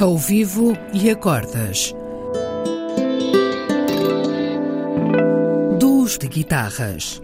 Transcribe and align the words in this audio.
ao 0.00 0.16
vivo 0.16 0.72
e 0.94 1.10
acordas. 1.10 1.92
Duos 5.78 6.16
de 6.16 6.26
guitarras. 6.26 7.20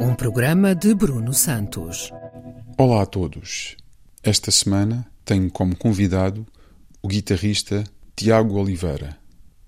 Um 0.00 0.12
programa 0.16 0.74
de 0.74 0.92
Bruno 0.92 1.32
Santos. 1.32 2.10
Olá 2.76 3.02
a 3.02 3.06
todos. 3.06 3.76
Esta 4.24 4.50
semana 4.50 5.06
tenho 5.24 5.48
como 5.52 5.76
convidado 5.76 6.44
o 7.00 7.06
guitarrista 7.06 7.84
Tiago 8.16 8.58
Oliveira. 8.58 9.16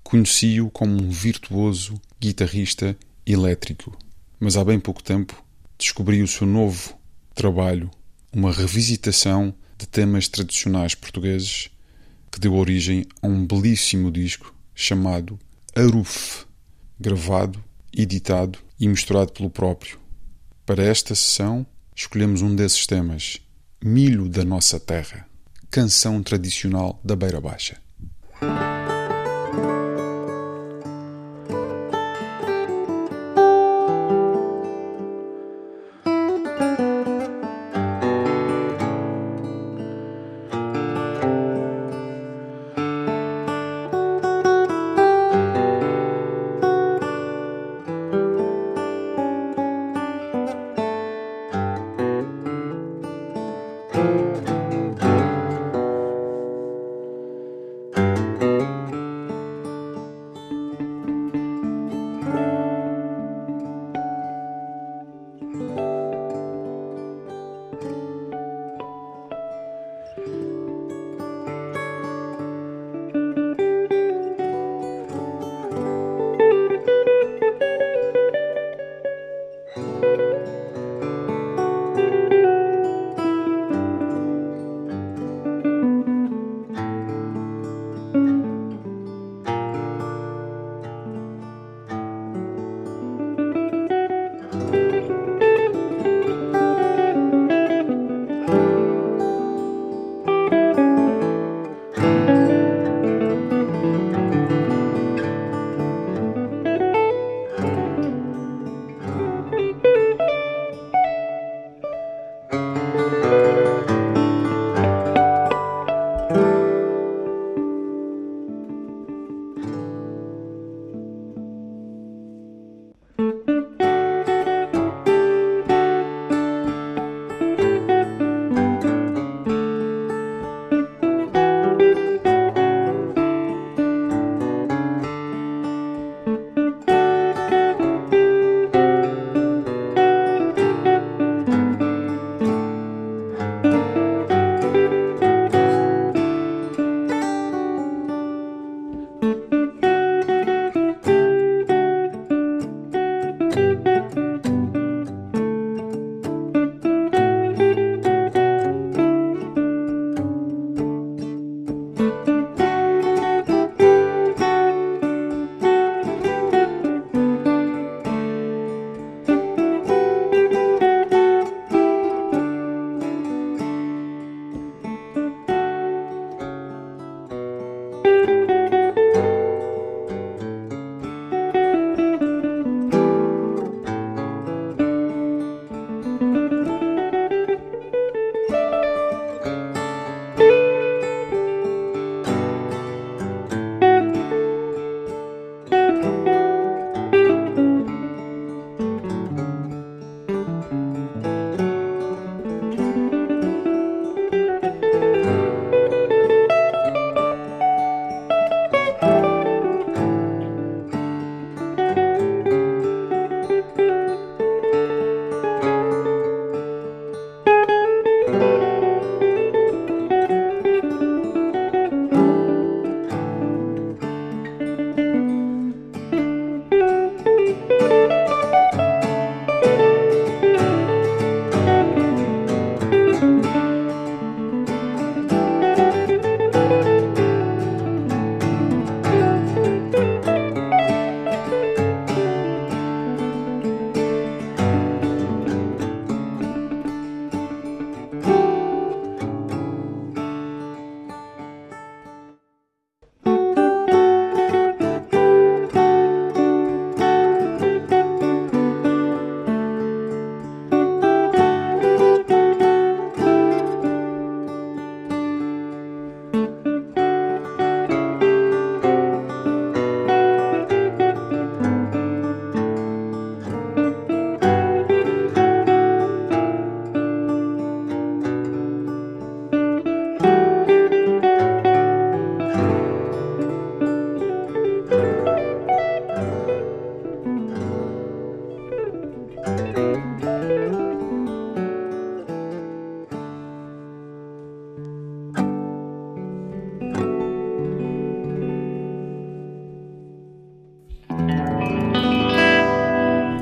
Conheci-o 0.02 0.68
como 0.68 1.00
um 1.00 1.10
virtuoso 1.10 1.94
guitarrista 2.20 2.96
elétrico, 3.24 3.96
mas 4.40 4.56
há 4.56 4.64
bem 4.64 4.80
pouco 4.80 5.00
tempo 5.00 5.40
descobri 5.78 6.24
o 6.24 6.26
seu 6.26 6.44
novo 6.44 6.98
trabalho, 7.36 7.88
uma 8.32 8.50
revisitação 8.50 9.54
de 9.78 9.86
temas 9.86 10.28
tradicionais 10.28 10.94
portugueses 10.94 11.70
que 12.30 12.40
deu 12.40 12.54
origem 12.54 13.06
a 13.22 13.26
um 13.26 13.46
belíssimo 13.46 14.10
disco 14.10 14.54
chamado 14.74 15.38
Aruf, 15.74 16.44
gravado, 16.98 17.62
editado 17.92 18.58
e 18.78 18.88
misturado 18.88 19.32
pelo 19.32 19.50
próprio. 19.50 19.98
Para 20.66 20.82
esta 20.82 21.14
sessão, 21.14 21.66
escolhemos 21.94 22.42
um 22.42 22.54
desses 22.54 22.86
temas, 22.86 23.40
Milho 23.82 24.28
da 24.28 24.44
Nossa 24.44 24.80
Terra, 24.80 25.26
canção 25.70 26.22
tradicional 26.22 27.00
da 27.04 27.14
Beira 27.14 27.40
Baixa. 27.40 27.76